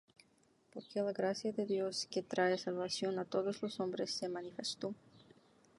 [0.73, 4.89] Porque la gracia de Dios que trae salvación á todos los hombres, se manifestó.